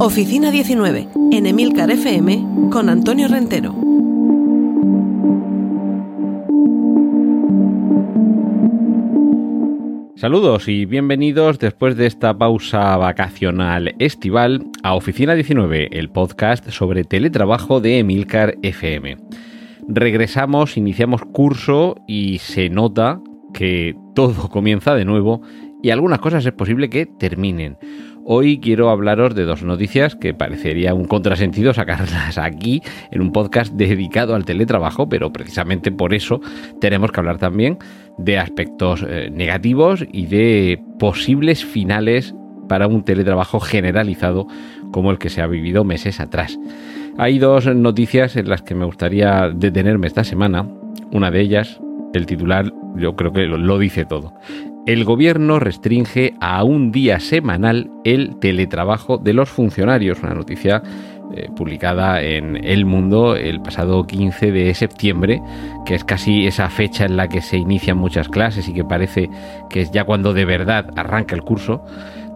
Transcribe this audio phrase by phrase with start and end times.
[0.00, 3.76] Oficina 19, en Emilcar FM, con Antonio Rentero.
[10.16, 17.04] Saludos y bienvenidos después de esta pausa vacacional estival a Oficina 19, el podcast sobre
[17.04, 19.16] teletrabajo de Emilcar FM.
[19.86, 23.20] Regresamos, iniciamos curso y se nota
[23.54, 25.40] que todo comienza de nuevo
[25.82, 27.78] y algunas cosas es posible que terminen.
[28.24, 33.72] Hoy quiero hablaros de dos noticias que parecería un contrasentido sacarlas aquí en un podcast
[33.72, 36.40] dedicado al teletrabajo, pero precisamente por eso
[36.80, 37.78] tenemos que hablar también
[38.18, 42.34] de aspectos eh, negativos y de posibles finales
[42.68, 44.46] para un teletrabajo generalizado
[44.92, 46.58] como el que se ha vivido meses atrás.
[47.16, 50.68] Hay dos noticias en las que me gustaría detenerme esta semana.
[51.10, 51.80] Una de ellas,
[52.12, 54.34] el titular, yo creo que lo dice todo
[54.86, 60.82] el gobierno restringe a un día semanal el teletrabajo de los funcionarios, una noticia
[61.32, 65.40] eh, publicada en El Mundo el pasado 15 de septiembre,
[65.86, 69.30] que es casi esa fecha en la que se inician muchas clases y que parece
[69.68, 71.84] que es ya cuando de verdad arranca el curso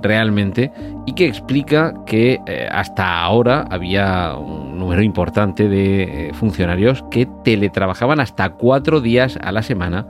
[0.00, 0.70] realmente
[1.06, 7.26] y que explica que eh, hasta ahora había un número importante de eh, funcionarios que
[7.42, 10.06] teletrabajaban hasta cuatro días a la semana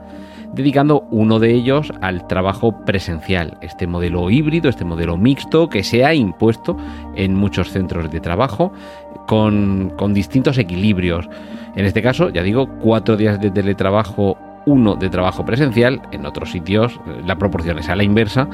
[0.55, 6.05] dedicando uno de ellos al trabajo presencial, este modelo híbrido, este modelo mixto que se
[6.05, 6.77] ha impuesto
[7.15, 8.71] en muchos centros de trabajo
[9.27, 11.27] con, distintos equilibrios.
[11.75, 16.51] En este caso, ya digo, cuatro días de teletrabajo, uno de trabajo presencial, en otros
[16.51, 18.47] sitios la proporción es a la inversa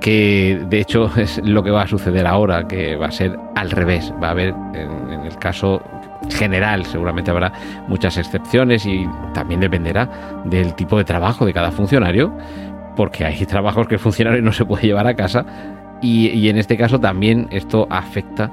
[0.00, 3.70] que de hecho es lo que va a suceder ahora, que va a ser al
[3.70, 4.12] revés.
[4.22, 5.82] Va a haber, en, en el caso
[6.30, 6.86] general.
[6.86, 7.52] Seguramente habrá
[7.88, 12.32] muchas excepciones y también dependerá del tipo de trabajo de cada funcionario,
[12.96, 15.46] porque hay trabajos que el funcionario no se puede llevar a casa
[16.02, 18.50] y, en este caso también esto afecta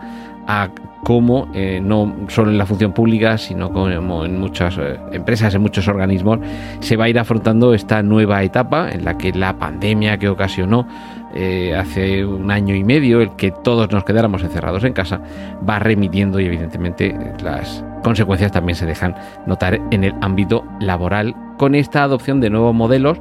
[0.47, 0.69] a
[1.03, 5.61] cómo, eh, no solo en la función pública, sino como en muchas eh, empresas, en
[5.61, 6.39] muchos organismos,
[6.79, 10.87] se va a ir afrontando esta nueva etapa en la que la pandemia que ocasionó
[11.33, 15.19] eh, hace un año y medio, el que todos nos quedáramos encerrados en casa,
[15.67, 19.15] va remitiendo y evidentemente las consecuencias también se dejan
[19.45, 21.35] notar en el ámbito laboral.
[21.57, 23.19] Con esta adopción de nuevos modelos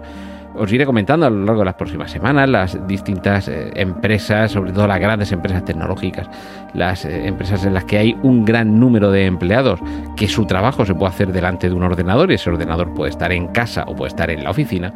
[0.59, 4.73] os iré comentando a lo largo de las próximas semanas las distintas eh, empresas, sobre
[4.73, 6.29] todo las grandes empresas tecnológicas,
[6.75, 9.81] las eh, empresas en las que hay un gran número de empleados,
[10.17, 13.33] que su trabajo se puede hacer delante de un ordenador y ese ordenador puede estar
[13.33, 14.93] en casa o puede estar en la oficina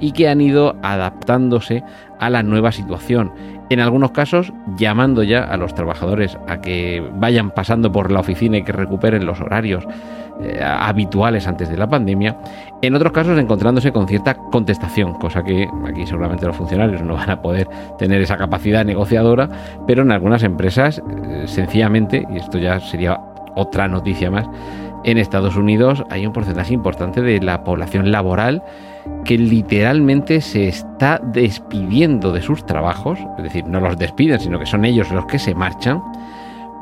[0.00, 1.82] y que han ido adaptándose
[2.18, 3.32] a la nueva situación.
[3.70, 8.58] En algunos casos, llamando ya a los trabajadores a que vayan pasando por la oficina
[8.58, 9.86] y que recuperen los horarios
[10.40, 12.36] eh, habituales antes de la pandemia,
[12.82, 17.30] en otros casos encontrándose con cierta contestación, cosa que aquí seguramente los funcionarios no van
[17.30, 19.48] a poder tener esa capacidad negociadora,
[19.86, 23.18] pero en algunas empresas eh, sencillamente, y esto ya sería
[23.54, 24.46] otra noticia más,
[25.04, 28.62] en Estados Unidos hay un porcentaje importante de la población laboral
[29.24, 34.66] que literalmente se está despidiendo de sus trabajos, es decir, no los despiden, sino que
[34.66, 36.02] son ellos los que se marchan,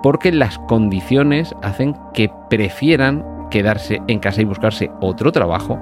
[0.02, 5.78] porque las condiciones hacen que prefieran quedarse en casa y buscarse otro trabajo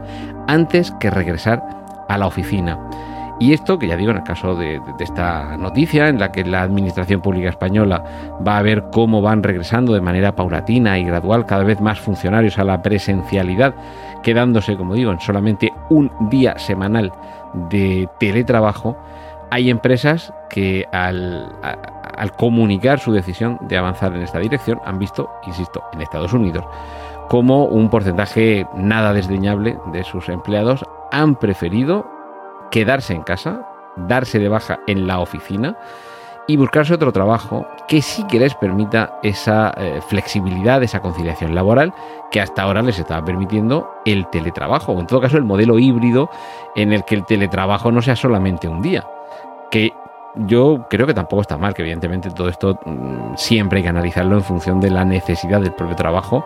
[0.48, 1.62] antes que regresar
[2.08, 2.78] a la oficina.
[3.40, 6.60] Y esto, que ya digo, en el caso de, esta noticia, en la que la
[6.60, 8.04] Administración Pública Española
[8.46, 12.58] va a ver cómo van regresando de manera paulatina y gradual cada vez más funcionarios
[12.58, 13.74] a la presencialidad,
[14.22, 17.12] quedándose, como digo, en solamente un día semanal
[17.70, 18.98] de teletrabajo,
[19.50, 25.30] hay empresas que al, al comunicar su decisión de avanzar en esta dirección han visto,
[25.46, 26.66] insisto, en Estados Unidos,
[27.30, 32.19] como un porcentaje nada desdeñable de sus empleados han preferido
[32.70, 35.76] quedarse en casa, darse de baja en la oficina
[36.46, 41.94] y buscarse otro trabajo que sí que les permita esa eh, flexibilidad, esa conciliación laboral
[42.30, 46.28] que hasta ahora les estaba permitiendo el teletrabajo, o en todo caso el modelo híbrido
[46.74, 49.06] en el que el teletrabajo no sea solamente un día,
[49.70, 49.92] que
[50.34, 54.36] yo creo que tampoco está mal, que evidentemente todo esto mm, siempre hay que analizarlo
[54.36, 56.44] en función de la necesidad del propio trabajo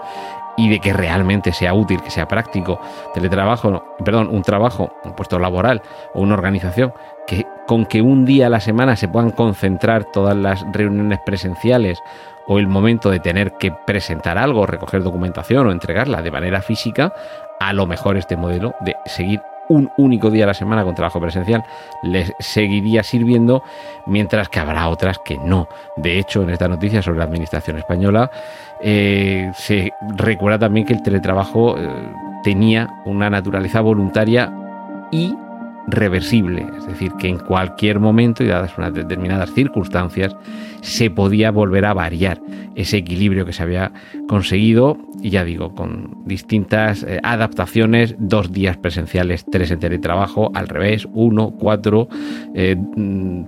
[0.56, 2.80] y de que realmente sea útil, que sea práctico.
[3.12, 5.82] Teletrabajo, perdón, un trabajo, un puesto laboral
[6.14, 6.92] o una organización
[7.26, 12.02] que con que un día a la semana se puedan concentrar todas las reuniones presenciales
[12.46, 17.14] o el momento de tener que presentar algo, recoger documentación o entregarla de manera física,
[17.58, 21.20] a lo mejor este modelo de seguir un único día a la semana con trabajo
[21.20, 21.64] presencial
[22.02, 23.62] les seguiría sirviendo,
[24.06, 25.68] mientras que habrá otras que no.
[25.96, 28.30] De hecho, en esta noticia sobre la Administración española
[28.80, 31.88] eh, se recuerda también que el teletrabajo eh,
[32.42, 34.52] tenía una naturaleza voluntaria
[35.10, 35.34] y
[35.86, 40.36] reversible, es decir, que en cualquier momento y dadas unas determinadas circunstancias
[40.80, 42.40] se podía volver a variar
[42.74, 43.92] ese equilibrio que se había
[44.28, 50.68] conseguido y ya digo, con distintas eh, adaptaciones, dos días presenciales, tres en teletrabajo, al
[50.68, 52.08] revés, uno, cuatro,
[52.54, 52.76] eh,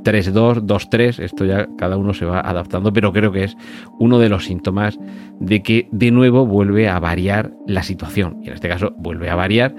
[0.02, 3.58] tres, dos, dos, tres, esto ya cada uno se va adaptando, pero creo que es
[3.98, 4.98] uno de los síntomas
[5.38, 9.34] de que de nuevo vuelve a variar la situación y en este caso vuelve a
[9.34, 9.74] variar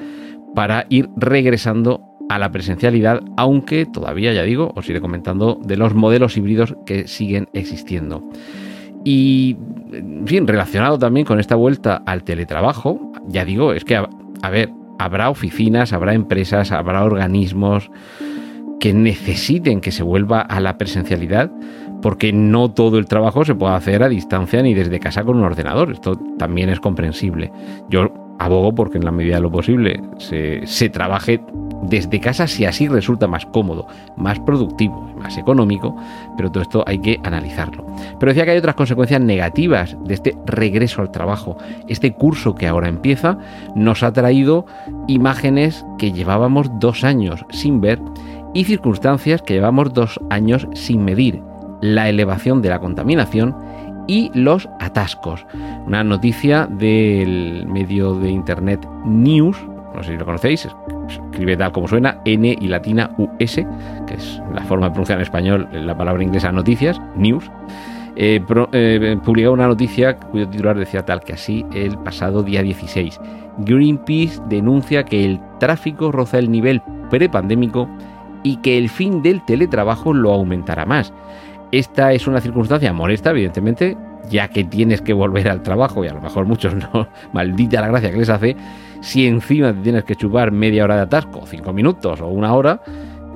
[0.54, 5.94] para ir regresando a la presencialidad, aunque todavía, ya digo, os iré comentando de los
[5.94, 8.24] modelos híbridos que siguen existiendo.
[9.04, 9.56] Y,
[9.94, 14.72] en fin, relacionado también con esta vuelta al teletrabajo, ya digo, es que, a, ver,
[15.00, 17.90] habrá oficinas, habrá empresas, habrá organismos
[18.80, 21.52] que necesiten que se vuelva a la presencialidad,
[22.02, 25.46] porque no todo el trabajo se puede hacer a distancia ni desde casa con un
[25.46, 25.92] ordenador.
[25.92, 27.52] Esto también es comprensible.
[27.90, 31.42] Yo abogo porque en la medida de lo posible se, se trabaje
[31.84, 35.96] desde casa si así resulta más cómodo, más productivo, más económico,
[36.36, 37.86] pero todo esto hay que analizarlo.
[38.20, 41.58] Pero decía que hay otras consecuencias negativas de este regreso al trabajo.
[41.88, 43.38] Este curso que ahora empieza
[43.76, 44.66] nos ha traído
[45.08, 48.00] imágenes que llevábamos dos años sin ver
[48.54, 51.42] y circunstancias que llevamos dos años sin medir.
[51.82, 53.56] La elevación de la contaminación
[54.08, 55.46] y los atascos.
[55.86, 59.58] Una noticia del medio de internet News,
[59.98, 60.68] no sé si lo conocéis,
[61.10, 63.56] escribe tal como suena, N y latina US,
[64.06, 67.50] que es la forma de pronunciar en español la palabra inglesa noticias, news,
[68.16, 68.42] eh,
[68.72, 73.20] eh, publicó una noticia cuyo titular decía tal que así el pasado día 16.
[73.60, 77.90] Greenpeace denuncia que el tráfico roza el nivel prepandémico
[78.44, 81.12] y que el fin del teletrabajo lo aumentará más.
[81.72, 83.98] Esta es una circunstancia molesta, evidentemente,
[84.30, 87.88] ya que tienes que volver al trabajo y a lo mejor muchos no, maldita la
[87.88, 88.56] gracia que les hace,
[89.02, 92.82] si encima tienes que chupar media hora de atasco, cinco minutos o una hora,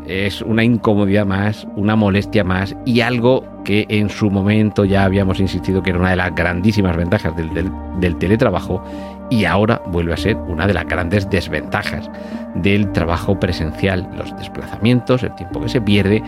[0.08, 5.40] es una incomodidad más, una molestia más y algo que en su momento ya habíamos
[5.40, 8.84] insistido que era una de las grandísimas ventajas del, teletrabajo
[9.30, 12.10] y ahora vuelve a ser una de las grandes desventajas
[12.56, 16.24] del trabajo presencial, los desplazamientos, el tiempo que se pierde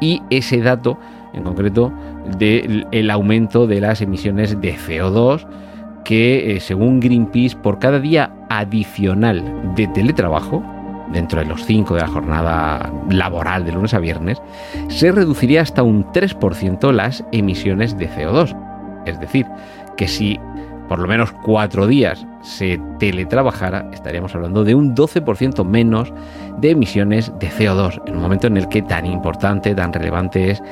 [0.00, 0.98] y ese dato
[1.34, 1.92] en concreto
[2.38, 5.46] del aumento de las emisiones de CO2
[6.04, 10.62] que eh, según Greenpeace por cada día adicional de teletrabajo,
[11.12, 14.40] dentro de los 5 de la jornada laboral de lunes a viernes,
[14.88, 18.54] se reduciría hasta un 3% las emisiones de CO2.
[19.06, 19.46] Es decir,
[19.96, 20.38] que si
[20.88, 26.12] por lo menos cuatro días se teletrabajara, estaríamos hablando de un 12% menos
[26.58, 30.62] de emisiones de CO2, en un momento en el que tan importante, tan relevante es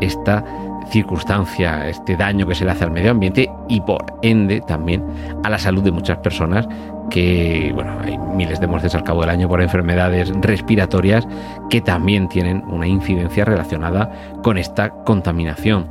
[0.00, 0.44] esta
[0.90, 5.04] circunstancia, este daño que se le hace al medio ambiente y por ende también
[5.44, 6.66] a la salud de muchas personas
[7.10, 11.26] que, bueno, hay miles de muertes al cabo del año por enfermedades respiratorias
[11.70, 14.10] que también tienen una incidencia relacionada
[14.42, 15.86] con esta contaminación.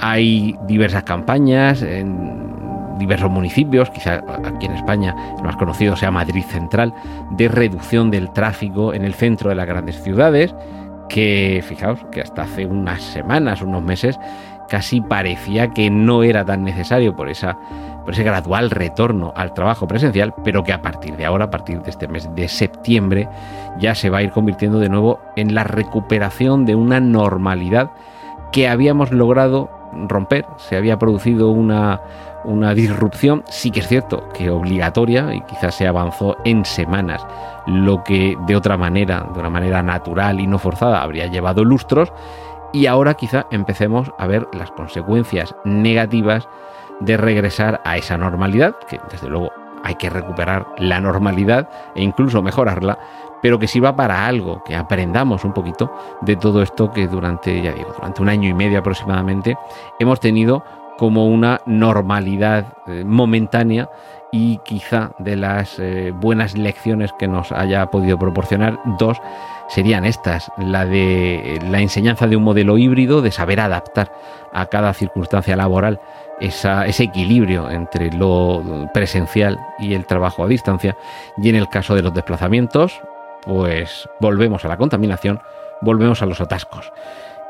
[0.00, 2.63] Hay diversas campañas en
[2.98, 6.94] diversos municipios, quizá aquí en España el más conocido sea Madrid Central,
[7.30, 10.54] de reducción del tráfico en el centro de las grandes ciudades,
[11.08, 14.18] que fijaos que hasta hace unas semanas, unos meses,
[14.68, 17.28] casi parecía que no era tan necesario por,
[18.04, 21.82] por ese gradual retorno al trabajo presencial, pero que a partir de ahora, a partir
[21.82, 23.28] de este mes de septiembre,
[23.78, 27.90] ya se va a ir convirtiendo de nuevo en la recuperación de una normalidad
[28.52, 29.70] que habíamos logrado
[30.08, 32.00] romper, se había producido una,
[32.44, 37.26] una disrupción, sí que es cierto que obligatoria y quizás se avanzó en semanas,
[37.66, 42.12] lo que de otra manera, de una manera natural y no forzada, habría llevado lustros
[42.72, 46.48] y ahora quizá empecemos a ver las consecuencias negativas
[47.00, 49.52] de regresar a esa normalidad, que desde luego
[49.84, 52.98] hay que recuperar la normalidad e incluso mejorarla,
[53.42, 57.72] pero que sirva para algo, que aprendamos un poquito de todo esto que durante, ya
[57.72, 59.58] digo, durante un año y medio aproximadamente
[59.98, 60.64] hemos tenido
[60.96, 63.88] como una normalidad eh, momentánea
[64.32, 69.20] y quizá de las eh, buenas lecciones que nos haya podido proporcionar, dos
[69.68, 74.12] serían estas, la de la enseñanza de un modelo híbrido, de saber adaptar
[74.52, 76.00] a cada circunstancia laboral
[76.40, 80.96] ese equilibrio entre lo presencial y el trabajo a distancia,
[81.36, 83.00] y en el caso de los desplazamientos,
[83.44, 85.40] pues volvemos a la contaminación,
[85.80, 86.92] volvemos a los atascos.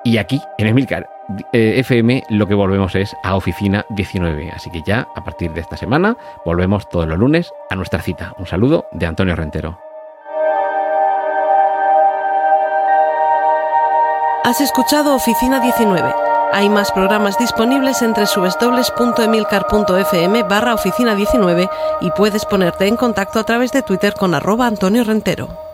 [0.04, 1.08] Y aquí, en Emilcar
[1.54, 4.50] eh, FM, lo que volvemos es a Oficina 19.
[4.50, 8.34] Así que ya, a partir de esta semana, volvemos todos los lunes a nuestra cita.
[8.38, 9.78] Un saludo de Antonio Rentero.
[14.44, 16.14] Has escuchado Oficina 19.
[16.52, 21.70] Hay más programas disponibles entre www.emilcar.fm barra oficina 19
[22.02, 25.73] y puedes ponerte en contacto a través de Twitter con arroba Antonio Rentero.